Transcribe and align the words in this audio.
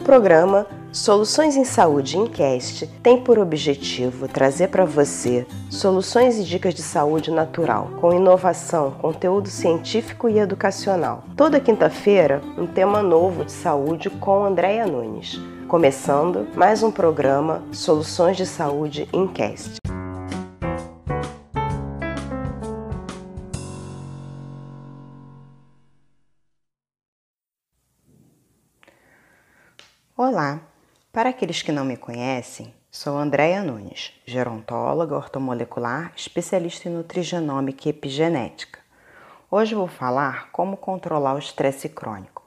programa 0.00 0.66
Soluções 0.92 1.54
em 1.54 1.64
Saúde 1.64 2.18
Incast 2.18 2.86
tem 3.00 3.22
por 3.22 3.38
objetivo 3.38 4.26
trazer 4.26 4.68
para 4.68 4.84
você 4.84 5.46
soluções 5.70 6.36
e 6.36 6.42
dicas 6.42 6.74
de 6.74 6.82
saúde 6.82 7.30
natural, 7.30 7.90
com 8.00 8.12
inovação, 8.12 8.90
conteúdo 8.90 9.48
científico 9.48 10.28
e 10.28 10.38
educacional. 10.38 11.22
Toda 11.36 11.60
quinta-feira, 11.60 12.42
um 12.58 12.66
tema 12.66 13.02
novo 13.02 13.44
de 13.44 13.52
saúde 13.52 14.10
com 14.10 14.44
Andréia 14.44 14.84
Nunes. 14.84 15.40
Começando 15.68 16.48
mais 16.56 16.82
um 16.82 16.90
programa 16.90 17.62
Soluções 17.70 18.36
de 18.36 18.44
Saúde 18.44 19.08
Incast. 19.12 19.89
Olá! 30.22 30.60
Para 31.10 31.30
aqueles 31.30 31.62
que 31.62 31.72
não 31.72 31.82
me 31.82 31.96
conhecem, 31.96 32.74
sou 32.90 33.16
Andréia 33.16 33.62
Nunes, 33.62 34.12
gerontóloga 34.26 35.16
ortomolecular, 35.16 36.12
especialista 36.14 36.90
em 36.90 36.92
nutrigenômica 36.92 37.88
e 37.88 37.90
epigenética. 37.90 38.80
Hoje 39.50 39.74
vou 39.74 39.86
falar 39.86 40.50
como 40.52 40.76
controlar 40.76 41.36
o 41.36 41.38
estresse 41.38 41.88
crônico. 41.88 42.44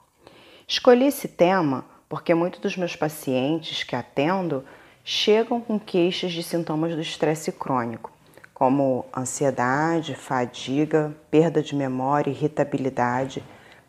Escolhi 0.67 1.07
esse 1.07 1.27
tema 1.27 1.83
porque 2.07 2.35
muitos 2.35 2.59
dos 2.59 2.77
meus 2.77 2.95
pacientes 2.95 3.83
que 3.83 3.95
atendo 3.95 4.63
chegam 5.03 5.59
com 5.59 5.79
queixas 5.79 6.31
de 6.31 6.43
sintomas 6.43 6.93
do 6.93 7.01
estresse 7.01 7.51
crônico, 7.51 8.11
como 8.53 9.03
ansiedade, 9.17 10.13
fadiga, 10.13 11.11
perda 11.31 11.59
de 11.59 11.75
memória, 11.75 12.29
irritabilidade, 12.29 13.43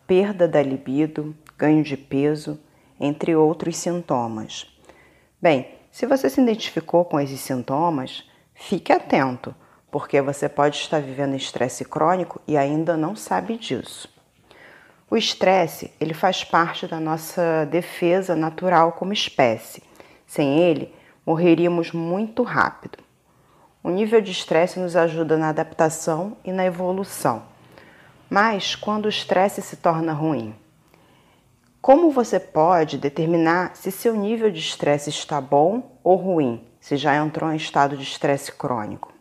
perda 0.06 0.48
da 0.48 0.62
libido, 0.62 1.36
ganho 1.58 1.84
de 1.84 1.98
peso 1.98 2.58
entre 2.98 3.34
outros 3.34 3.76
sintomas. 3.76 4.66
Bem, 5.40 5.68
se 5.90 6.06
você 6.06 6.28
se 6.28 6.40
identificou 6.40 7.04
com 7.04 7.20
esses 7.20 7.40
sintomas, 7.40 8.28
fique 8.54 8.92
atento, 8.92 9.54
porque 9.90 10.20
você 10.20 10.48
pode 10.48 10.76
estar 10.76 11.00
vivendo 11.00 11.36
estresse 11.36 11.84
crônico 11.84 12.40
e 12.48 12.56
ainda 12.56 12.96
não 12.96 13.14
sabe 13.14 13.56
disso. 13.56 14.12
O 15.10 15.16
estresse, 15.16 15.92
ele 16.00 16.14
faz 16.14 16.42
parte 16.42 16.86
da 16.88 16.98
nossa 16.98 17.64
defesa 17.66 18.34
natural 18.34 18.92
como 18.92 19.12
espécie. 19.12 19.82
Sem 20.26 20.58
ele, 20.58 20.92
morreríamos 21.24 21.92
muito 21.92 22.42
rápido. 22.42 22.98
O 23.82 23.90
nível 23.90 24.20
de 24.20 24.32
estresse 24.32 24.80
nos 24.80 24.96
ajuda 24.96 25.36
na 25.36 25.50
adaptação 25.50 26.36
e 26.44 26.50
na 26.50 26.64
evolução. 26.64 27.44
Mas 28.28 28.74
quando 28.74 29.04
o 29.04 29.10
estresse 29.10 29.62
se 29.62 29.76
torna 29.76 30.12
ruim, 30.12 30.54
como 31.84 32.10
você 32.10 32.40
pode 32.40 32.96
determinar 32.96 33.76
se 33.76 33.92
seu 33.92 34.16
nível 34.16 34.50
de 34.50 34.58
estresse 34.58 35.10
está 35.10 35.38
bom 35.38 35.98
ou 36.02 36.16
ruim, 36.16 36.66
se 36.80 36.96
já 36.96 37.14
entrou 37.14 37.52
em 37.52 37.56
estado 37.56 37.94
de 37.94 38.02
estresse 38.02 38.50
crônico? 38.50 39.12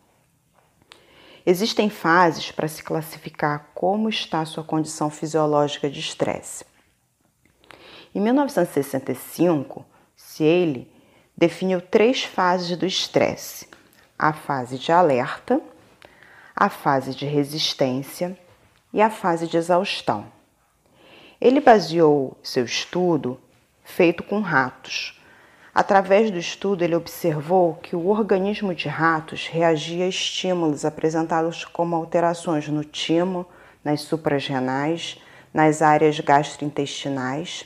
Existem 1.45 1.89
fases 1.89 2.51
para 2.51 2.69
se 2.69 2.81
classificar 2.81 3.71
como 3.75 4.07
está 4.07 4.45
sua 4.45 4.63
condição 4.63 5.09
fisiológica 5.09 5.89
de 5.89 5.99
estresse. 5.99 6.63
Em 8.15 8.21
1965, 8.21 9.85
Ciele 10.15 10.89
definiu 11.35 11.81
três 11.81 12.23
fases 12.23 12.77
do 12.77 12.85
estresse: 12.85 13.67
a 14.17 14.31
fase 14.31 14.79
de 14.79 14.89
alerta, 14.89 15.59
a 16.55 16.69
fase 16.69 17.13
de 17.13 17.25
resistência 17.25 18.39
e 18.93 19.01
a 19.01 19.09
fase 19.09 19.47
de 19.47 19.57
exaustão. 19.57 20.31
Ele 21.43 21.59
baseou 21.59 22.37
seu 22.41 22.63
estudo 22.63 23.37
feito 23.83 24.23
com 24.23 24.39
ratos. 24.39 25.21
Através 25.75 26.31
do 26.31 26.37
estudo, 26.37 26.85
ele 26.85 26.95
observou 26.95 27.73
que 27.83 27.97
o 27.97 28.07
organismo 28.07 28.73
de 28.73 28.87
ratos 28.87 29.47
reagia 29.47 30.05
a 30.05 30.07
estímulos 30.07 30.85
apresentados 30.85 31.65
como 31.65 31.97
alterações 31.97 32.69
no 32.69 32.85
timo, 32.85 33.45
nas 33.83 33.99
suprarrenais, 33.99 35.19
nas 35.53 35.81
áreas 35.81 36.17
gastrointestinais. 36.17 37.65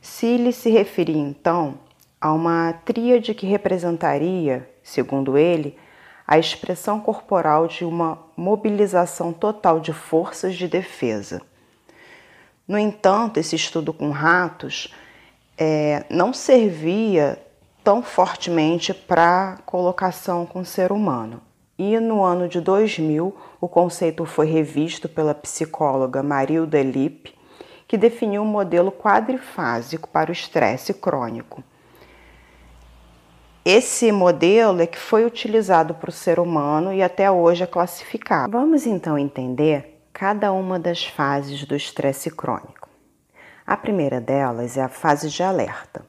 Se 0.00 0.24
ele 0.24 0.50
se 0.50 0.70
referia 0.70 1.20
então 1.20 1.74
a 2.18 2.32
uma 2.32 2.72
tríade 2.72 3.34
que 3.34 3.44
representaria, 3.44 4.66
segundo 4.82 5.36
ele, 5.36 5.76
a 6.26 6.38
expressão 6.38 6.98
corporal 6.98 7.66
de 7.66 7.84
uma 7.84 8.18
mobilização 8.34 9.34
total 9.34 9.80
de 9.80 9.92
forças 9.92 10.54
de 10.54 10.66
defesa. 10.66 11.42
No 12.66 12.78
entanto, 12.78 13.38
esse 13.38 13.56
estudo 13.56 13.92
com 13.92 14.10
ratos 14.10 14.94
é, 15.58 16.04
não 16.08 16.32
servia 16.32 17.38
tão 17.82 18.02
fortemente 18.02 18.94
para 18.94 19.58
colocação 19.66 20.46
com 20.46 20.60
o 20.60 20.64
ser 20.64 20.92
humano. 20.92 21.42
E 21.78 21.98
no 21.98 22.22
ano 22.22 22.48
de 22.48 22.60
2000, 22.60 23.34
o 23.60 23.68
conceito 23.68 24.24
foi 24.24 24.46
revisto 24.46 25.08
pela 25.08 25.34
psicóloga 25.34 26.22
Marilda 26.22 26.78
Elipe, 26.78 27.34
que 27.88 27.98
definiu 27.98 28.42
um 28.42 28.46
modelo 28.46 28.92
quadrifásico 28.92 30.08
para 30.08 30.30
o 30.30 30.32
estresse 30.32 30.94
crônico. 30.94 31.62
Esse 33.64 34.10
modelo 34.10 34.80
é 34.80 34.86
que 34.86 34.98
foi 34.98 35.24
utilizado 35.24 35.94
para 35.94 36.10
o 36.10 36.12
ser 36.12 36.40
humano 36.40 36.92
e 36.92 37.02
até 37.02 37.30
hoje 37.30 37.62
é 37.62 37.66
classificado. 37.66 38.52
Vamos 38.58 38.86
então 38.86 39.16
entender 39.18 39.91
cada 40.22 40.52
uma 40.52 40.78
das 40.78 41.04
fases 41.04 41.64
do 41.64 41.74
estresse 41.74 42.30
crônico. 42.30 42.88
A 43.66 43.76
primeira 43.76 44.20
delas 44.20 44.76
é 44.76 44.80
a 44.80 44.88
fase 44.88 45.28
de 45.28 45.42
alerta. 45.42 46.06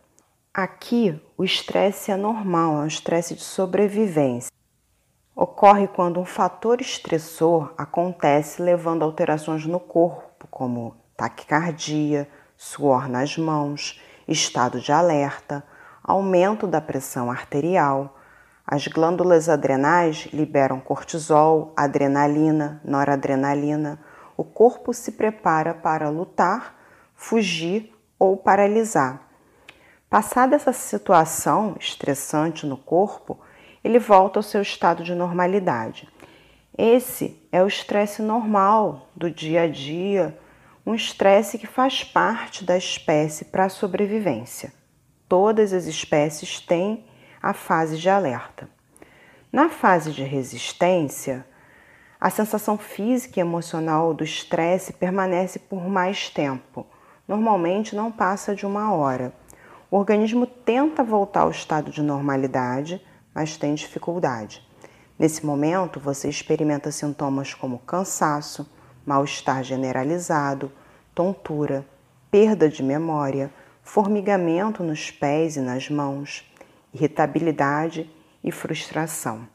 Aqui, 0.53 1.19
o 1.35 1.43
estresse 1.43 2.11
é 2.11 2.15
normal, 2.15 2.75
é 2.75 2.79
um 2.81 2.85
estresse 2.85 3.33
de 3.33 3.41
sobrevivência. 3.41 4.51
Ocorre 5.35 5.87
quando 5.87 6.19
um 6.19 6.25
fator 6.25 6.79
estressor 6.79 7.73
acontece 7.75 8.61
levando 8.61 9.01
alterações 9.01 9.65
no 9.65 9.79
corpo, 9.79 10.47
como 10.47 10.95
taquicardia, 11.17 12.29
suor 12.55 13.09
nas 13.09 13.35
mãos, 13.35 13.99
estado 14.27 14.79
de 14.79 14.91
alerta, 14.91 15.63
aumento 16.03 16.67
da 16.67 16.79
pressão 16.79 17.31
arterial, 17.31 18.15
as 18.65 18.87
glândulas 18.87 19.49
adrenais 19.49 20.29
liberam 20.31 20.79
cortisol, 20.79 21.73
adrenalina, 21.75 22.81
noradrenalina. 22.85 23.99
O 24.35 24.43
corpo 24.43 24.93
se 24.93 25.13
prepara 25.13 25.73
para 25.73 26.09
lutar, 26.09 26.79
fugir 27.15 27.93
ou 28.17 28.37
paralisar. 28.37 29.29
Passada 30.09 30.55
essa 30.55 30.71
situação 30.71 31.75
estressante 31.79 32.65
no 32.65 32.77
corpo, 32.77 33.39
ele 33.83 33.99
volta 33.99 34.39
ao 34.39 34.43
seu 34.43 34.61
estado 34.61 35.03
de 35.03 35.13
normalidade. 35.15 36.07
Esse 36.77 37.39
é 37.51 37.63
o 37.63 37.67
estresse 37.67 38.21
normal 38.21 39.09
do 39.15 39.29
dia 39.29 39.63
a 39.63 39.67
dia, 39.67 40.37
um 40.85 40.95
estresse 40.95 41.57
que 41.57 41.67
faz 41.67 42.03
parte 42.03 42.63
da 42.63 42.77
espécie 42.77 43.45
para 43.45 43.65
a 43.65 43.69
sobrevivência. 43.69 44.73
Todas 45.27 45.73
as 45.73 45.85
espécies 45.85 46.59
têm 46.59 47.05
a 47.41 47.53
fase 47.53 47.97
de 47.97 48.09
alerta. 48.09 48.69
Na 49.51 49.69
fase 49.69 50.11
de 50.11 50.23
resistência, 50.23 51.45
a 52.23 52.29
sensação 52.29 52.77
física 52.77 53.37
e 53.37 53.41
emocional 53.41 54.13
do 54.13 54.23
estresse 54.23 54.93
permanece 54.93 55.59
por 55.59 55.89
mais 55.89 56.29
tempo, 56.29 56.87
normalmente 57.27 57.97
não 57.97 58.09
passa 58.09 58.55
de 58.55 58.65
uma 58.65 58.93
hora. 58.93 59.33
O 59.91 59.97
organismo 59.97 60.47
tenta 60.47 61.03
voltar 61.03 61.41
ao 61.41 61.51
estado 61.51 61.91
de 61.91 62.01
normalidade, 62.01 63.05
mas 63.35 63.57
tem 63.57 63.75
dificuldade. 63.75 64.65
Nesse 65.19 65.45
momento, 65.45 65.99
você 65.99 66.29
experimenta 66.29 66.91
sintomas 66.91 67.53
como 67.53 67.79
cansaço, 67.79 68.71
mal-estar 69.05 69.61
generalizado, 69.61 70.71
tontura, 71.13 71.85
perda 72.31 72.69
de 72.69 72.81
memória, 72.81 73.51
formigamento 73.83 74.81
nos 74.81 75.11
pés 75.11 75.57
e 75.57 75.59
nas 75.59 75.89
mãos 75.89 76.49
irritabilidade 76.93 78.09
e 78.41 78.49
frustração. 78.49 79.52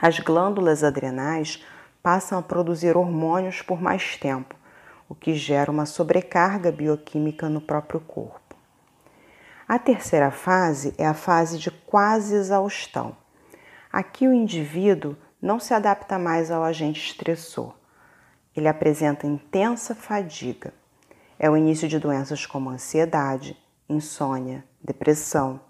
As 0.00 0.18
glândulas 0.18 0.82
adrenais 0.82 1.62
passam 2.02 2.38
a 2.38 2.42
produzir 2.42 2.96
hormônios 2.96 3.60
por 3.60 3.82
mais 3.82 4.16
tempo, 4.16 4.54
o 5.08 5.14
que 5.14 5.34
gera 5.34 5.70
uma 5.70 5.84
sobrecarga 5.84 6.72
bioquímica 6.72 7.48
no 7.48 7.60
próprio 7.60 8.00
corpo. 8.00 8.56
A 9.68 9.78
terceira 9.78 10.30
fase 10.30 10.94
é 10.96 11.06
a 11.06 11.12
fase 11.12 11.58
de 11.58 11.70
quase 11.70 12.34
exaustão. 12.34 13.14
Aqui 13.92 14.26
o 14.26 14.32
indivíduo 14.32 15.16
não 15.40 15.60
se 15.60 15.74
adapta 15.74 16.18
mais 16.18 16.50
ao 16.50 16.62
agente 16.62 17.10
estressor. 17.10 17.74
Ele 18.56 18.68
apresenta 18.68 19.26
intensa 19.26 19.94
fadiga. 19.94 20.72
É 21.38 21.48
o 21.50 21.56
início 21.56 21.86
de 21.86 21.98
doenças 21.98 22.46
como 22.46 22.70
ansiedade, 22.70 23.56
insônia, 23.88 24.64
depressão, 24.82 25.60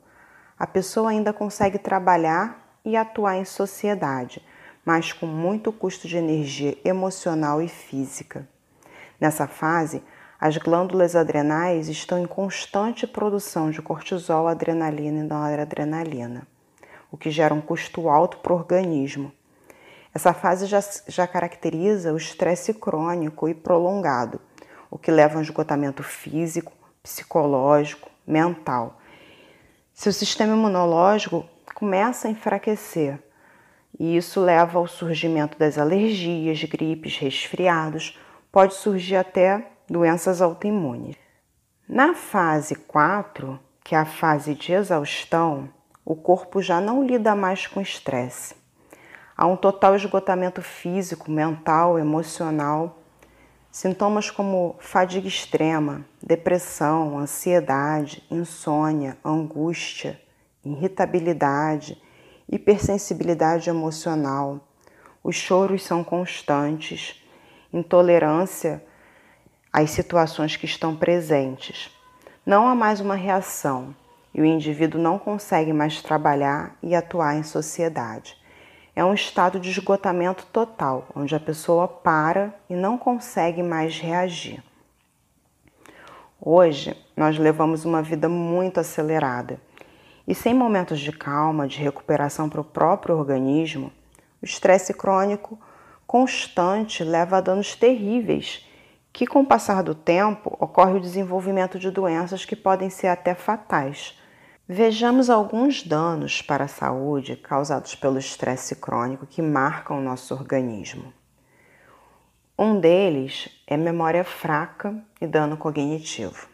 a 0.61 0.67
pessoa 0.67 1.09
ainda 1.09 1.33
consegue 1.33 1.79
trabalhar 1.79 2.60
e 2.85 2.97
atuar 2.97 3.37
em 3.37 3.44
sociedade, 3.44 4.44
mas 4.85 5.12
com 5.12 5.27
muito 5.27 5.73
custo 5.73 6.09
de 6.09 6.17
energia 6.17 6.77
emocional 6.85 7.61
e 7.61 7.69
física. 7.69 8.49
Nessa 9.21 9.47
fase, 9.47 10.03
as 10.41 10.56
glândulas 10.56 11.15
adrenais 11.15 11.88
estão 11.88 12.19
em 12.19 12.27
constante 12.27 13.06
produção 13.06 13.71
de 13.71 13.82
cortisol, 13.82 14.49
adrenalina 14.49 15.21
e 15.21 15.23
noradrenalina, 15.23 16.47
o 17.12 17.17
que 17.17 17.31
gera 17.31 17.53
um 17.53 17.61
custo 17.61 18.09
alto 18.09 18.38
para 18.38 18.53
o 18.53 18.56
organismo. 18.56 19.31
Essa 20.15 20.33
fase 20.33 20.67
já, 20.67 20.81
já 21.06 21.26
caracteriza 21.26 22.12
o 22.12 22.17
estresse 22.17 22.73
crônico 22.73 23.49
e 23.49 23.55
prolongado, 23.55 24.41
o 24.91 24.97
que 24.97 25.11
leva 25.11 25.35
a 25.35 25.38
um 25.38 25.43
esgotamento 25.43 26.03
físico, 26.03 26.73
psicológico, 27.03 28.11
mental. 28.26 28.99
Seu 29.93 30.12
sistema 30.12 30.55
imunológico 30.55 31.44
começa 31.81 32.29
a 32.29 32.31
enfraquecer 32.31 33.19
e 33.99 34.15
isso 34.15 34.38
leva 34.38 34.79
ao 34.79 34.87
surgimento 34.87 35.59
das 35.59 35.79
alergias, 35.79 36.62
gripes, 36.65 37.17
resfriados, 37.17 38.19
pode 38.53 38.75
surgir 38.75 39.17
até 39.17 39.67
doenças 39.88 40.43
autoimunes. 40.43 41.17
Na 41.88 42.12
fase 42.12 42.75
4, 42.75 43.59
que 43.82 43.94
é 43.94 43.99
a 43.99 44.05
fase 44.05 44.55
de 44.55 44.75
exaustão, 44.75 45.71
o 46.05 46.15
corpo 46.15 46.61
já 46.61 46.82
não 46.82 47.03
lida 47.03 47.35
mais 47.35 47.67
com 47.67 47.81
estresse. 47.81 48.55
Há 49.35 49.47
um 49.47 49.56
total 49.56 49.97
esgotamento 49.97 50.61
físico, 50.61 51.31
mental, 51.31 51.99
emocional. 51.99 52.99
Sintomas 53.73 54.31
como 54.31 54.76
fadiga 54.81 55.26
extrema, 55.26 56.05
depressão, 56.23 57.19
ansiedade, 57.19 58.23
insônia, 58.31 59.17
angústia, 59.25 60.21
irritabilidade, 60.65 62.01
hipersensibilidade 62.49 63.71
emocional. 63.71 64.61
Os 65.23 65.37
choros 65.37 65.83
são 65.83 66.03
constantes, 66.05 67.23
intolerância 67.73 68.85
às 69.73 69.91
situações 69.91 70.57
que 70.57 70.67
estão 70.67 70.97
presentes. 70.97 71.91
Não 72.45 72.67
há 72.67 72.75
mais 72.75 73.01
uma 73.01 73.15
reação 73.15 73.95
e 74.35 74.41
o 74.41 74.45
indivíduo 74.45 75.01
não 75.01 75.19
consegue 75.19 75.73
mais 75.73 76.03
trabalhar 76.03 76.77
e 76.83 76.95
atuar 76.95 77.37
em 77.37 77.43
sociedade. 77.43 78.37
É 78.95 79.05
um 79.05 79.15
estado 79.15 79.61
de 79.61 79.71
esgotamento 79.71 80.47
total, 80.47 81.09
onde 81.15 81.35
a 81.35 81.41
pessoa 81.41 81.87
para 81.87 82.55
e 82.69 82.75
não 82.75 82.99
consegue 82.99 83.62
mais 83.62 83.99
reagir. 83.99 84.62
Hoje, 86.41 86.97
nós 87.17 87.39
levamos 87.39 87.85
uma 87.85 88.03
vida 88.03 88.29
muito 88.29 88.81
acelerada 88.81 89.61
e 90.31 90.35
sem 90.35 90.55
momentos 90.55 91.00
de 91.00 91.11
calma, 91.11 91.67
de 91.67 91.77
recuperação 91.79 92.49
para 92.49 92.61
o 92.61 92.65
próprio 92.65 93.17
organismo, 93.17 93.93
o 94.41 94.44
estresse 94.44 94.94
crônico 94.94 95.59
constante 96.06 97.03
leva 97.03 97.38
a 97.38 97.41
danos 97.41 97.75
terríveis 97.75 98.65
que, 99.12 99.27
com 99.27 99.41
o 99.41 99.44
passar 99.44 99.82
do 99.82 99.93
tempo, 99.93 100.56
ocorre 100.61 100.93
o 100.93 101.00
desenvolvimento 101.00 101.81
de 101.81 101.91
doenças 101.91 102.44
que 102.44 102.55
podem 102.55 102.88
ser 102.88 103.09
até 103.09 103.35
fatais. 103.35 104.17
Vejamos 104.69 105.29
alguns 105.29 105.82
danos 105.82 106.41
para 106.41 106.67
a 106.67 106.69
saúde 106.69 107.35
causados 107.35 107.97
pelo 107.97 108.17
estresse 108.17 108.76
crônico 108.76 109.26
que 109.26 109.43
marcam 109.43 109.99
o 109.99 110.00
nosso 110.00 110.33
organismo. 110.33 111.12
Um 112.56 112.79
deles 112.79 113.49
é 113.67 113.76
memória 113.76 114.23
fraca 114.23 114.94
e 115.21 115.26
dano 115.26 115.56
cognitivo. 115.56 116.50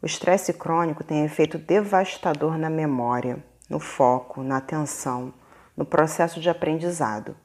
O 0.00 0.06
estresse 0.06 0.52
crônico 0.52 1.02
tem 1.02 1.24
efeito 1.24 1.58
devastador 1.58 2.56
na 2.56 2.70
memória, 2.70 3.42
no 3.68 3.80
foco, 3.80 4.44
na 4.44 4.58
atenção, 4.58 5.34
no 5.76 5.84
processo 5.84 6.40
de 6.40 6.48
aprendizado. 6.48 7.36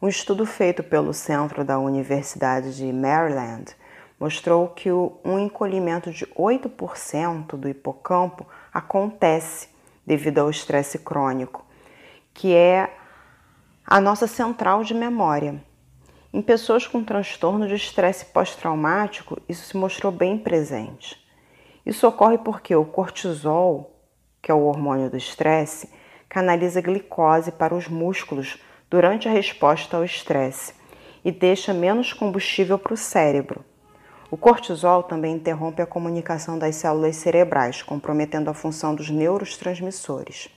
Um 0.00 0.08
estudo 0.08 0.44
feito 0.44 0.82
pelo 0.82 1.14
Centro 1.14 1.64
da 1.64 1.78
Universidade 1.78 2.76
de 2.76 2.92
Maryland 2.92 3.74
mostrou 4.20 4.68
que 4.68 4.92
um 4.92 5.38
encolhimento 5.38 6.10
de 6.10 6.26
8% 6.26 7.56
do 7.56 7.66
hipocampo 7.66 8.46
acontece 8.72 9.68
devido 10.06 10.38
ao 10.40 10.50
estresse 10.50 10.98
crônico, 10.98 11.64
que 12.34 12.54
é 12.54 12.94
a 13.86 14.00
nossa 14.02 14.26
central 14.26 14.84
de 14.84 14.92
memória. 14.92 15.64
Em 16.36 16.42
pessoas 16.42 16.86
com 16.86 17.02
transtorno 17.02 17.66
de 17.66 17.76
estresse 17.76 18.26
pós-traumático, 18.26 19.40
isso 19.48 19.68
se 19.68 19.74
mostrou 19.74 20.12
bem 20.12 20.36
presente. 20.36 21.16
Isso 21.86 22.06
ocorre 22.06 22.36
porque 22.36 22.76
o 22.76 22.84
cortisol, 22.84 23.98
que 24.42 24.50
é 24.50 24.54
o 24.54 24.64
hormônio 24.64 25.08
do 25.08 25.16
estresse, 25.16 25.88
canaliza 26.28 26.82
glicose 26.82 27.50
para 27.50 27.74
os 27.74 27.88
músculos 27.88 28.62
durante 28.90 29.26
a 29.26 29.32
resposta 29.32 29.96
ao 29.96 30.04
estresse 30.04 30.74
e 31.24 31.32
deixa 31.32 31.72
menos 31.72 32.12
combustível 32.12 32.78
para 32.78 32.92
o 32.92 32.98
cérebro. 32.98 33.64
O 34.30 34.36
cortisol 34.36 35.04
também 35.04 35.36
interrompe 35.36 35.80
a 35.80 35.86
comunicação 35.86 36.58
das 36.58 36.76
células 36.76 37.16
cerebrais, 37.16 37.80
comprometendo 37.80 38.50
a 38.50 38.54
função 38.54 38.94
dos 38.94 39.08
neurotransmissores. 39.08 40.50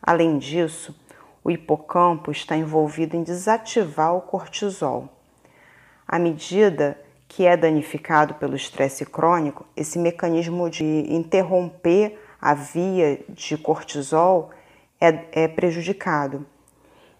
Além 0.00 0.38
disso, 0.38 0.94
o 1.44 1.50
hipocampo 1.50 2.30
está 2.30 2.56
envolvido 2.56 3.16
em 3.16 3.22
desativar 3.22 4.14
o 4.14 4.20
cortisol. 4.20 5.08
À 6.06 6.18
medida 6.18 6.98
que 7.26 7.46
é 7.46 7.56
danificado 7.56 8.34
pelo 8.34 8.54
estresse 8.54 9.06
crônico, 9.06 9.64
esse 9.76 9.98
mecanismo 9.98 10.68
de 10.68 10.84
interromper 10.84 12.18
a 12.40 12.54
via 12.54 13.24
de 13.28 13.56
cortisol 13.56 14.50
é, 15.00 15.44
é 15.44 15.48
prejudicado 15.48 16.46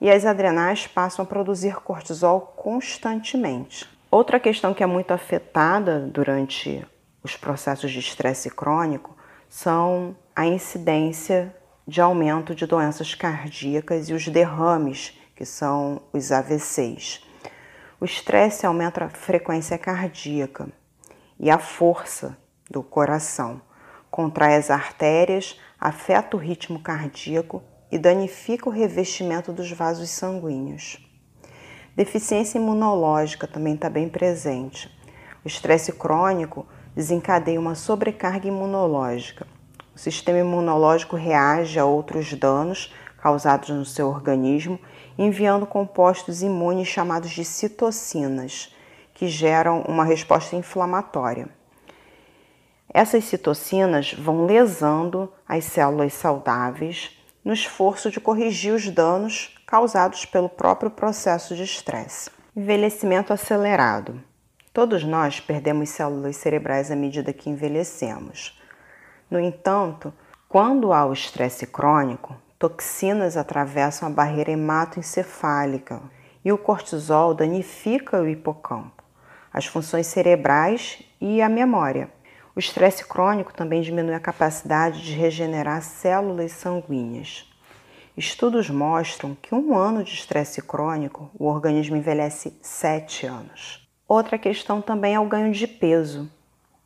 e 0.01 0.11
as 0.11 0.27
adrenais 0.27 0.87
passam 0.87 1.25
a 1.25 1.27
produzir 1.27 1.77
cortisol 1.77 2.41
constantemente. 2.57 3.89
Outra 4.11 4.41
questão 4.41 4.75
que 4.75 4.83
é 4.83 4.87
muito 4.87 5.13
afetada 5.13 6.01
durante 6.01 6.85
os 7.23 7.37
processos 7.37 7.91
de 7.91 8.01
estresse 8.01 8.51
crônico 8.51 9.17
são 9.49 10.17
a 10.35 10.45
incidência 10.45 11.55
de 11.87 12.01
aumento 12.01 12.55
de 12.55 12.67
doenças 12.67 13.15
cardíacas 13.15 14.09
e 14.09 14.13
os 14.13 14.29
derrames, 14.29 15.19
que 15.35 15.45
são 15.45 16.03
os 16.13 16.31
AVCs. 16.31 17.23
O 18.01 18.05
estresse 18.05 18.67
aumenta 18.67 19.05
a 19.05 19.09
frequência 19.09 19.79
cardíaca 19.79 20.69
e 21.39 21.51
a 21.51 21.59
força 21.59 22.37
do 22.71 22.83
coração, 22.83 23.61
contrai 24.11 24.57
as 24.57 24.71
artérias, 24.71 25.59
afeta 25.79 26.37
o 26.37 26.41
ritmo 26.41 26.81
cardíaco 26.81 27.63
e 27.91 27.99
danifica 27.99 28.69
o 28.69 28.73
revestimento 28.73 29.53
dos 29.53 29.71
vasos 29.71 30.09
sanguíneos. 30.11 30.99
Deficiência 31.95 32.59
imunológica 32.59 33.47
também 33.47 33.75
está 33.75 33.91
bem 33.91 34.09
presente. 34.09 34.89
O 35.45 35.49
estresse 35.49 35.93
crônico 35.93 36.67
desencadeia 36.95 37.61
uma 37.61 37.75
sobrecarga 37.75 38.49
imunológica. 38.49 39.47
O 39.95 39.99
sistema 39.99 40.39
imunológico 40.39 41.17
reage 41.17 41.79
a 41.79 41.85
outros 41.85 42.33
danos 42.35 42.93
causados 43.19 43.69
no 43.69 43.85
seu 43.85 44.09
organismo, 44.09 44.81
enviando 45.17 45.67
compostos 45.67 46.43
imunes 46.43 46.89
chamados 46.89 47.31
de 47.31 47.45
citocinas, 47.45 48.75
que 49.15 49.29
geram 49.29 49.83
uma 49.83 50.05
resposta 50.05 50.57
inflamatória. 50.57 51.49
Essas 52.93 53.25
citocinas 53.25 54.13
vão 54.13 54.45
lesando 54.45 55.33
as 55.47 55.65
células 55.65 56.13
saudáveis 56.15 57.17
no 57.45 57.53
esforço 57.53 58.11
de 58.11 58.21
corrigir 58.21 58.73
os 58.73 58.89
danos 58.91 59.55
causados 59.67 60.25
pelo 60.25 60.49
próprio 60.49 60.91
processo 60.91 61.55
de 61.55 61.63
estresse. 61.63 62.31
Envelhecimento 62.55 63.33
acelerado. 63.33 64.23
Todos 64.73 65.05
nós 65.05 65.41
perdemos 65.41 65.91
células 65.91 66.37
cerebrais 66.37 66.91
à 66.91 66.97
medida 66.97 67.33
que 67.33 67.49
envelhecemos. 67.49 68.61
No 69.33 69.41
entanto, 69.41 70.13
quando 70.47 70.93
há 70.93 71.07
o 71.07 71.13
estresse 71.15 71.67
crônico, 71.67 72.37
toxinas 72.59 73.35
atravessam 73.35 74.07
a 74.07 74.13
barreira 74.13 74.51
hematoencefálica 74.51 76.03
e 76.45 76.53
o 76.53 76.59
cortisol 76.59 77.33
danifica 77.33 78.21
o 78.21 78.29
hipocampo, 78.29 79.03
as 79.51 79.65
funções 79.65 80.07
cerebrais 80.07 81.03
e 81.19 81.41
a 81.41 81.49
memória. 81.49 82.11
O 82.55 82.59
estresse 82.59 83.07
crônico 83.07 83.55
também 83.55 83.81
diminui 83.81 84.13
a 84.13 84.21
capacidade 84.21 85.03
de 85.03 85.15
regenerar 85.15 85.81
células 85.81 86.53
sanguíneas. 86.53 87.51
Estudos 88.15 88.69
mostram 88.69 89.35
que 89.35 89.55
um 89.55 89.75
ano 89.75 90.05
de 90.05 90.13
estresse 90.13 90.61
crônico, 90.61 91.31
o 91.39 91.47
organismo 91.47 91.97
envelhece 91.97 92.55
sete 92.61 93.25
anos. 93.25 93.89
Outra 94.07 94.37
questão 94.37 94.83
também 94.83 95.15
é 95.15 95.21
o 95.21 95.25
ganho 95.27 95.51
de 95.55 95.67
peso. 95.67 96.31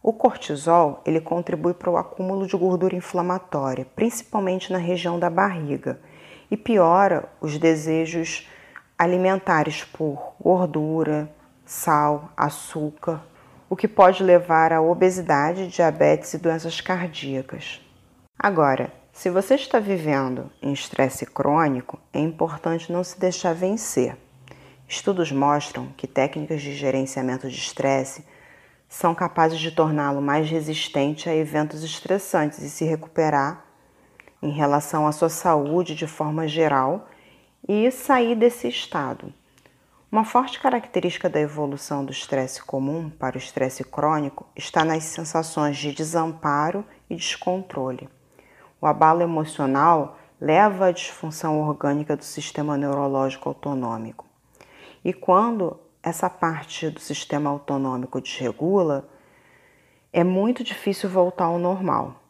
O 0.06 0.12
cortisol 0.12 1.02
ele 1.04 1.20
contribui 1.20 1.74
para 1.74 1.90
o 1.90 1.96
acúmulo 1.96 2.46
de 2.46 2.56
gordura 2.56 2.94
inflamatória, 2.94 3.84
principalmente 3.96 4.72
na 4.72 4.78
região 4.78 5.18
da 5.18 5.28
barriga, 5.28 5.98
e 6.48 6.56
piora 6.56 7.28
os 7.40 7.58
desejos 7.58 8.48
alimentares 8.96 9.82
por 9.82 10.34
gordura, 10.40 11.28
sal, 11.64 12.30
açúcar, 12.36 13.20
o 13.68 13.74
que 13.74 13.88
pode 13.88 14.22
levar 14.22 14.72
à 14.72 14.80
obesidade, 14.80 15.66
diabetes 15.66 16.34
e 16.34 16.38
doenças 16.38 16.80
cardíacas. 16.80 17.80
Agora, 18.38 18.92
se 19.12 19.28
você 19.28 19.56
está 19.56 19.80
vivendo 19.80 20.52
em 20.62 20.72
estresse 20.72 21.26
crônico, 21.26 21.98
é 22.12 22.20
importante 22.20 22.92
não 22.92 23.02
se 23.02 23.18
deixar 23.18 23.56
vencer. 23.56 24.16
Estudos 24.86 25.32
mostram 25.32 25.88
que 25.96 26.06
técnicas 26.06 26.62
de 26.62 26.76
gerenciamento 26.76 27.48
de 27.48 27.56
estresse 27.56 28.24
são 28.88 29.14
capazes 29.14 29.58
de 29.58 29.70
torná-lo 29.70 30.22
mais 30.22 30.48
resistente 30.48 31.28
a 31.28 31.34
eventos 31.34 31.82
estressantes 31.82 32.60
e 32.60 32.70
se 32.70 32.84
recuperar 32.84 33.64
em 34.42 34.50
relação 34.50 35.06
à 35.06 35.12
sua 35.12 35.28
saúde 35.28 35.94
de 35.94 36.06
forma 36.06 36.46
geral 36.46 37.08
e 37.68 37.90
sair 37.90 38.34
desse 38.36 38.68
estado. 38.68 39.32
Uma 40.10 40.24
forte 40.24 40.60
característica 40.60 41.28
da 41.28 41.40
evolução 41.40 42.04
do 42.04 42.12
estresse 42.12 42.62
comum 42.62 43.10
para 43.10 43.34
o 43.34 43.38
estresse 43.38 43.82
crônico 43.82 44.46
está 44.54 44.84
nas 44.84 45.02
sensações 45.02 45.76
de 45.76 45.92
desamparo 45.92 46.84
e 47.10 47.16
descontrole. 47.16 48.08
O 48.80 48.86
abalo 48.86 49.20
emocional 49.20 50.16
leva 50.40 50.86
à 50.86 50.92
disfunção 50.92 51.60
orgânica 51.60 52.16
do 52.16 52.24
sistema 52.24 52.76
neurológico 52.76 53.48
autonômico. 53.48 54.24
E 55.04 55.12
quando 55.12 55.78
essa 56.06 56.30
parte 56.30 56.88
do 56.88 57.00
sistema 57.00 57.50
autonômico 57.50 58.20
desregula, 58.20 59.08
é 60.12 60.22
muito 60.22 60.62
difícil 60.62 61.10
voltar 61.10 61.46
ao 61.46 61.58
normal. 61.58 62.22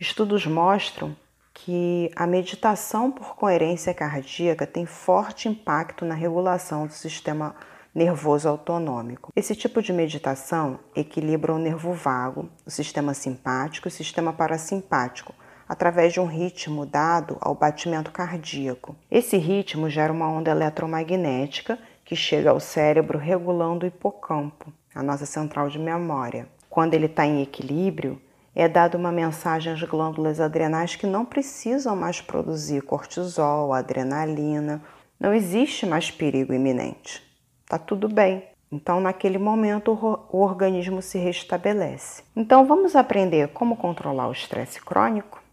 Estudos 0.00 0.46
mostram 0.46 1.14
que 1.52 2.10
a 2.16 2.26
meditação 2.26 3.12
por 3.12 3.36
coerência 3.36 3.92
cardíaca 3.92 4.66
tem 4.66 4.86
forte 4.86 5.50
impacto 5.50 6.06
na 6.06 6.14
regulação 6.14 6.86
do 6.86 6.94
sistema 6.94 7.54
nervoso 7.94 8.48
autonômico. 8.48 9.30
Esse 9.36 9.54
tipo 9.54 9.82
de 9.82 9.92
meditação 9.92 10.80
equilibra 10.96 11.52
o 11.52 11.58
nervo 11.58 11.92
vago, 11.92 12.48
o 12.64 12.70
sistema 12.70 13.12
simpático 13.12 13.86
e 13.86 13.90
o 13.90 13.92
sistema 13.92 14.32
parasimpático, 14.32 15.34
através 15.68 16.14
de 16.14 16.20
um 16.20 16.26
ritmo 16.26 16.86
dado 16.86 17.36
ao 17.38 17.54
batimento 17.54 18.10
cardíaco. 18.10 18.96
Esse 19.10 19.36
ritmo 19.36 19.90
gera 19.90 20.12
uma 20.12 20.28
onda 20.28 20.50
eletromagnética 20.50 21.78
que 22.04 22.14
chega 22.14 22.50
ao 22.50 22.60
cérebro 22.60 23.18
regulando 23.18 23.84
o 23.84 23.88
hipocampo, 23.88 24.72
a 24.94 25.02
nossa 25.02 25.26
central 25.26 25.68
de 25.68 25.78
memória. 25.78 26.46
Quando 26.68 26.94
ele 26.94 27.06
está 27.06 27.24
em 27.24 27.42
equilíbrio, 27.42 28.20
é 28.54 28.68
dada 28.68 28.96
uma 28.96 29.10
mensagem 29.10 29.72
às 29.72 29.82
glândulas 29.82 30.40
adrenais 30.40 30.94
que 30.94 31.06
não 31.06 31.24
precisam 31.24 31.96
mais 31.96 32.20
produzir 32.20 32.82
cortisol, 32.82 33.72
adrenalina, 33.72 34.82
não 35.18 35.32
existe 35.32 35.86
mais 35.86 36.10
perigo 36.10 36.52
iminente. 36.52 37.22
Tá 37.66 37.78
tudo 37.78 38.08
bem. 38.08 38.44
Então, 38.70 39.00
naquele 39.00 39.38
momento, 39.38 39.92
o 40.32 40.40
organismo 40.40 41.00
se 41.00 41.16
restabelece. 41.16 42.24
Então, 42.34 42.66
vamos 42.66 42.96
aprender 42.96 43.48
como 43.48 43.76
controlar 43.76 44.28
o 44.28 44.32
estresse 44.32 44.80
crônico? 44.80 45.43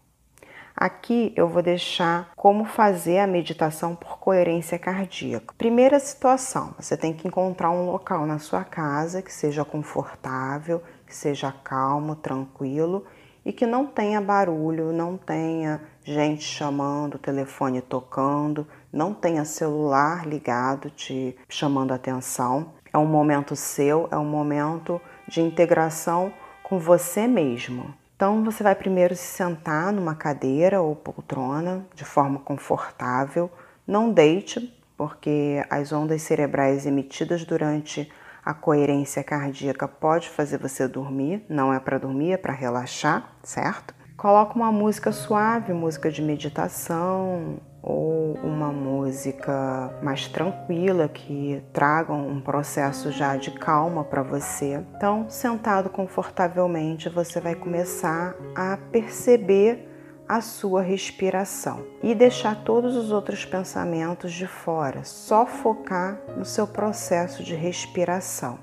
Aqui 0.76 1.32
eu 1.36 1.46
vou 1.46 1.62
deixar 1.62 2.32
como 2.34 2.64
fazer 2.64 3.18
a 3.18 3.26
meditação 3.26 3.94
por 3.94 4.18
coerência 4.18 4.78
cardíaca. 4.78 5.54
Primeira 5.58 6.00
situação, 6.00 6.74
você 6.78 6.96
tem 6.96 7.12
que 7.12 7.28
encontrar 7.28 7.70
um 7.70 7.86
local 7.86 8.26
na 8.26 8.38
sua 8.38 8.64
casa 8.64 9.22
que 9.22 9.32
seja 9.32 9.64
confortável, 9.64 10.82
que 11.06 11.14
seja 11.14 11.52
calmo, 11.52 12.16
tranquilo 12.16 13.04
e 13.44 13.52
que 13.52 13.66
não 13.66 13.86
tenha 13.86 14.20
barulho, 14.20 14.92
não 14.92 15.16
tenha 15.16 15.82
gente 16.04 16.42
chamando, 16.42 17.18
telefone 17.18 17.80
tocando, 17.80 18.66
não 18.92 19.12
tenha 19.12 19.44
celular 19.44 20.26
ligado 20.26 20.90
te 20.90 21.36
chamando 21.48 21.92
atenção. 21.92 22.72
É 22.92 22.98
um 22.98 23.06
momento 23.06 23.54
seu, 23.54 24.08
é 24.10 24.16
um 24.16 24.24
momento 24.24 25.00
de 25.28 25.40
integração 25.40 26.32
com 26.62 26.78
você 26.78 27.26
mesmo. 27.26 27.94
Então 28.22 28.44
você 28.44 28.62
vai 28.62 28.76
primeiro 28.76 29.16
se 29.16 29.24
sentar 29.24 29.92
numa 29.92 30.14
cadeira 30.14 30.80
ou 30.80 30.94
poltrona 30.94 31.84
de 31.92 32.04
forma 32.04 32.38
confortável. 32.38 33.50
Não 33.84 34.12
deite, 34.12 34.72
porque 34.96 35.66
as 35.68 35.90
ondas 35.90 36.22
cerebrais 36.22 36.86
emitidas 36.86 37.44
durante 37.44 38.08
a 38.44 38.54
coerência 38.54 39.24
cardíaca 39.24 39.88
pode 39.88 40.28
fazer 40.28 40.58
você 40.58 40.86
dormir, 40.86 41.44
não 41.48 41.74
é 41.74 41.80
para 41.80 41.98
dormir, 41.98 42.30
é 42.30 42.36
para 42.36 42.52
relaxar, 42.52 43.28
certo? 43.42 43.92
Coloca 44.16 44.54
uma 44.54 44.70
música 44.70 45.10
suave, 45.10 45.72
música 45.72 46.08
de 46.08 46.22
meditação 46.22 47.58
ou 47.82 48.34
uma 48.42 48.70
música 48.70 49.92
mais 50.02 50.28
tranquila 50.28 51.08
que 51.08 51.62
traga 51.72 52.12
um 52.12 52.40
processo 52.40 53.10
já 53.10 53.36
de 53.36 53.50
calma 53.50 54.04
para 54.04 54.22
você. 54.22 54.82
Então, 54.96 55.26
sentado 55.28 55.90
confortavelmente, 55.90 57.08
você 57.08 57.40
vai 57.40 57.54
começar 57.54 58.34
a 58.54 58.78
perceber 58.90 59.88
a 60.28 60.40
sua 60.40 60.80
respiração 60.80 61.84
e 62.02 62.14
deixar 62.14 62.62
todos 62.62 62.96
os 62.96 63.10
outros 63.10 63.44
pensamentos 63.44 64.32
de 64.32 64.46
fora, 64.46 65.04
só 65.04 65.44
focar 65.44 66.18
no 66.36 66.44
seu 66.44 66.66
processo 66.66 67.42
de 67.42 67.54
respiração. 67.54 68.58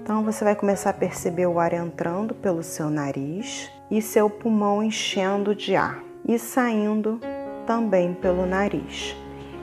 Então 0.00 0.22
você 0.22 0.44
vai 0.44 0.54
começar 0.54 0.90
a 0.90 0.94
perceber 0.94 1.46
o 1.46 1.58
ar 1.58 1.72
entrando 1.72 2.34
pelo 2.34 2.62
seu 2.62 2.88
nariz 2.88 3.68
e 3.90 4.00
seu 4.00 4.30
pulmão 4.30 4.82
enchendo 4.82 5.54
de 5.54 5.74
ar 5.74 6.00
e 6.24 6.38
saindo 6.38 7.20
também 7.66 8.14
pelo 8.14 8.46
nariz. 8.46 9.16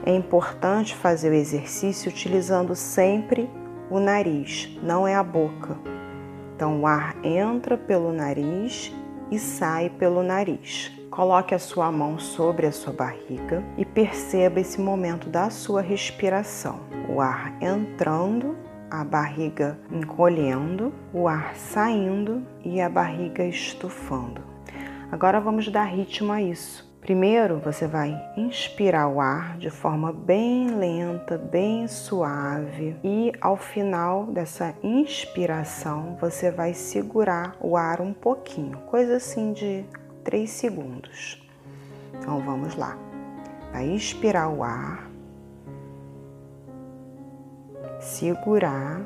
É 0.06 0.14
importante 0.14 0.94
fazer 0.94 1.30
o 1.30 1.34
exercício 1.34 2.10
utilizando 2.10 2.76
sempre 2.76 3.48
o 3.90 3.98
nariz, 3.98 4.78
não 4.82 5.08
é 5.08 5.14
a 5.14 5.22
boca. 5.22 5.78
Então 6.54 6.82
o 6.82 6.86
ar 6.86 7.16
entra 7.24 7.76
pelo 7.76 8.12
nariz 8.12 8.92
e 9.30 9.38
sai 9.38 9.88
pelo 9.88 10.22
nariz. 10.22 10.92
Coloque 11.10 11.54
a 11.54 11.58
sua 11.58 11.90
mão 11.90 12.18
sobre 12.18 12.66
a 12.66 12.72
sua 12.72 12.92
barriga 12.92 13.64
e 13.78 13.84
perceba 13.84 14.60
esse 14.60 14.80
momento 14.80 15.28
da 15.28 15.48
sua 15.48 15.80
respiração. 15.80 16.80
O 17.08 17.20
ar 17.20 17.56
entrando, 17.62 18.56
a 18.90 19.04
barriga 19.04 19.78
encolhendo, 19.90 20.92
o 21.12 21.26
ar 21.28 21.54
saindo 21.56 22.42
e 22.64 22.80
a 22.80 22.88
barriga 22.88 23.44
estufando. 23.44 24.42
Agora 25.10 25.40
vamos 25.40 25.68
dar 25.68 25.84
ritmo 25.84 26.32
a 26.32 26.42
isso. 26.42 26.93
Primeiro 27.04 27.58
você 27.58 27.86
vai 27.86 28.18
inspirar 28.34 29.08
o 29.08 29.20
ar 29.20 29.58
de 29.58 29.68
forma 29.68 30.10
bem 30.10 30.70
lenta, 30.74 31.36
bem 31.36 31.86
suave, 31.86 32.96
e 33.04 33.30
ao 33.42 33.58
final 33.58 34.24
dessa 34.24 34.74
inspiração 34.82 36.16
você 36.18 36.50
vai 36.50 36.72
segurar 36.72 37.56
o 37.60 37.76
ar 37.76 38.00
um 38.00 38.14
pouquinho, 38.14 38.78
coisa 38.86 39.16
assim 39.16 39.52
de 39.52 39.84
3 40.24 40.48
segundos. 40.48 41.46
Então 42.14 42.40
vamos 42.40 42.74
lá. 42.74 42.96
Vai 43.70 43.86
inspirar 43.86 44.48
o 44.48 44.62
ar, 44.62 45.06
segurar 48.00 49.02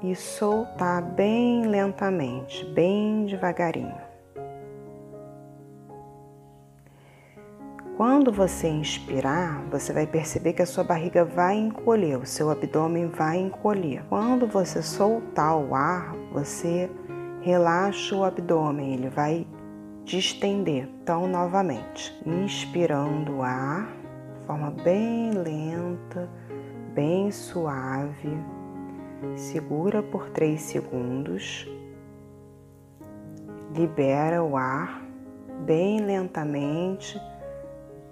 e 0.00 0.14
soltar 0.14 1.02
bem 1.02 1.66
lentamente, 1.66 2.64
bem 2.66 3.26
devagarinho. 3.26 4.01
Quando 8.04 8.32
você 8.32 8.66
inspirar, 8.66 9.64
você 9.70 9.92
vai 9.92 10.08
perceber 10.08 10.54
que 10.54 10.62
a 10.62 10.66
sua 10.66 10.82
barriga 10.82 11.24
vai 11.24 11.54
encolher, 11.54 12.18
o 12.18 12.26
seu 12.26 12.50
abdômen 12.50 13.06
vai 13.06 13.38
encolher. 13.38 14.04
Quando 14.08 14.44
você 14.44 14.82
soltar 14.82 15.56
o 15.56 15.72
ar, 15.72 16.12
você 16.32 16.90
relaxa 17.42 18.16
o 18.16 18.24
abdômen, 18.24 18.94
ele 18.94 19.08
vai 19.08 19.46
distender. 20.04 20.88
Então, 21.00 21.28
novamente, 21.28 22.12
inspirando 22.26 23.36
o 23.36 23.42
ar 23.44 23.88
forma 24.48 24.72
bem 24.82 25.30
lenta, 25.30 26.28
bem 26.92 27.30
suave, 27.30 28.36
segura 29.36 30.02
por 30.02 30.28
3 30.30 30.60
segundos, 30.60 31.68
libera 33.72 34.42
o 34.42 34.56
ar 34.56 35.00
bem 35.64 36.00
lentamente, 36.00 37.16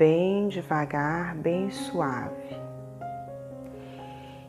bem 0.00 0.48
devagar, 0.48 1.36
bem 1.36 1.70
suave. 1.70 2.56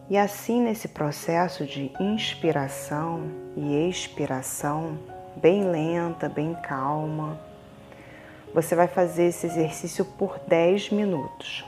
E 0.10 0.18
assim, 0.18 0.62
nesse 0.62 0.88
processo 0.88 1.66
de 1.66 1.92
inspiração 2.00 3.30
e 3.58 3.90
expiração, 3.90 4.98
bem 5.36 5.70
lenta, 5.70 6.30
bem 6.30 6.56
calma, 6.64 7.38
você 8.54 8.76
vai 8.76 8.88
fazer 8.88 9.26
esse 9.26 9.46
exercício 9.46 10.06
por 10.06 10.40
10 10.48 10.92
minutos. 10.92 11.66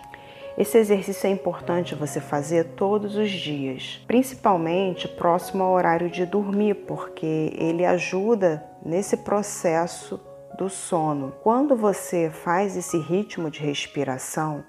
Esse 0.58 0.78
exercício 0.78 1.28
é 1.28 1.32
importante 1.32 1.94
você 1.94 2.22
fazer 2.22 2.76
todos 2.78 3.18
os 3.18 3.30
dias, 3.30 4.02
principalmente 4.08 5.10
próximo 5.10 5.62
ao 5.62 5.74
horário 5.74 6.10
de 6.10 6.26
dormir, 6.26 6.86
porque 6.88 7.54
ele 7.58 7.86
ajuda 7.86 8.64
nesse 8.82 9.18
processo 9.18 10.22
do 10.64 10.70
sono. 10.70 11.34
Quando 11.44 11.76
você 11.76 12.30
faz 12.30 12.78
esse 12.78 12.98
ritmo 12.98 13.52
de 13.52 13.60
respiração, 13.60 14.64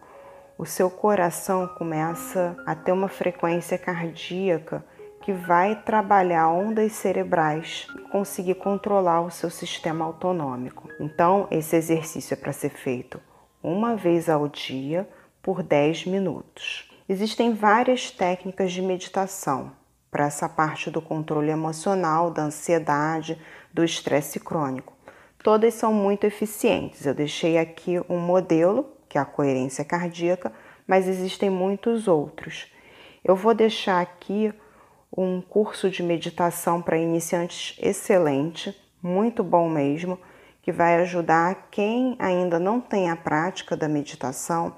o 0.59 0.67
seu 0.67 0.91
coração 0.91 1.69
começa 1.69 2.57
a 2.67 2.75
ter 2.75 2.91
uma 2.91 3.07
frequência 3.07 3.79
cardíaca 3.79 4.85
que 5.23 5.33
vai 5.33 5.81
trabalhar 5.83 6.49
ondas 6.49 6.93
cerebrais 6.95 7.87
e 7.97 8.01
conseguir 8.11 8.57
controlar 8.57 9.21
o 9.21 9.31
seu 9.31 9.49
sistema 9.49 10.05
autonômico. 10.05 10.89
Então, 10.99 11.47
esse 11.49 11.77
exercício 11.77 12.35
é 12.35 12.37
para 12.37 12.53
ser 12.53 12.71
feito 12.71 13.21
uma 13.63 13.95
vez 13.95 14.29
ao 14.29 14.49
dia 14.49 15.09
por 15.41 15.63
10 15.63 16.07
minutos. 16.07 16.91
Existem 17.09 17.55
várias 17.55 18.11
técnicas 18.11 18.73
de 18.73 18.83
meditação 18.83 19.71
para 20.11 20.27
essa 20.27 20.49
parte 20.49 20.91
do 20.91 21.01
controle 21.01 21.51
emocional, 21.51 22.33
da 22.33 22.43
ansiedade, 22.43 23.41
do 23.73 23.85
estresse 23.85 24.41
crônico. 24.41 24.94
Todas 25.45 25.75
são 25.75 25.93
muito 25.93 26.25
eficientes. 26.25 27.05
Eu 27.05 27.13
deixei 27.13 27.59
aqui 27.59 28.01
um 28.09 28.19
modelo, 28.19 28.89
que 29.07 29.19
é 29.19 29.21
a 29.21 29.27
coerência 29.27 29.85
cardíaca, 29.85 30.51
mas 30.87 31.07
existem 31.07 31.51
muitos 31.51 32.09
outros. 32.09 32.73
Eu 33.23 33.37
vou 33.37 33.53
deixar 33.53 34.01
aqui 34.01 34.55
um 35.15 35.43
curso 35.43 35.91
de 35.91 36.03
meditação 36.03 36.81
para 36.81 36.97
iniciantes 36.97 37.77
excelente, 37.79 38.75
muito 39.03 39.45
bom 39.45 39.69
mesmo, 39.69 40.19
que 40.63 40.73
vai 40.73 40.97
ajudar 41.03 41.69
quem 41.71 42.17
ainda 42.19 42.59
não 42.59 42.81
tem 42.81 43.11
a 43.11 43.17
prática 43.17 43.77
da 43.77 43.87
meditação 43.87 44.75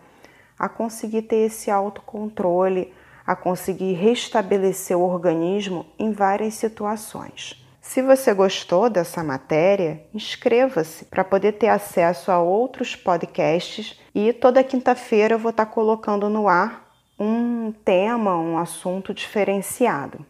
a 0.58 0.68
conseguir 0.68 1.22
ter 1.22 1.46
esse 1.46 1.70
autocontrole, 1.70 2.92
a 3.24 3.36
conseguir 3.36 3.92
restabelecer 3.92 4.98
o 4.98 5.02
organismo 5.02 5.86
em 5.96 6.10
várias 6.10 6.54
situações. 6.54 7.64
Se 7.88 8.02
você 8.02 8.34
gostou 8.34 8.90
dessa 8.90 9.22
matéria, 9.22 10.04
inscreva-se 10.12 11.04
para 11.04 11.24
poder 11.24 11.52
ter 11.52 11.68
acesso 11.68 12.32
a 12.32 12.38
outros 12.38 12.96
podcasts 12.96 13.98
e 14.12 14.32
toda 14.32 14.62
quinta-feira 14.64 15.36
eu 15.36 15.38
vou 15.38 15.50
estar 15.50 15.66
colocando 15.66 16.28
no 16.28 16.48
ar 16.48 16.90
um 17.18 17.72
tema, 17.72 18.36
um 18.36 18.58
assunto 18.58 19.14
diferenciado. 19.14 20.26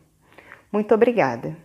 Muito 0.71 0.95
obrigada. 0.95 1.57